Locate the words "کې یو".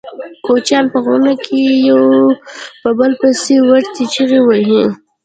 1.45-2.01